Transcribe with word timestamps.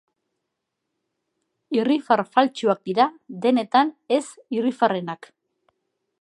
Irrifar 1.79 2.17
faltsuak 2.37 2.81
dira 2.91 3.07
denetan 3.45 3.93
ez-irrifarrenak. 4.19 5.31